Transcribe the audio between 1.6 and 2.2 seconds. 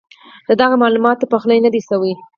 نۀ دی شوی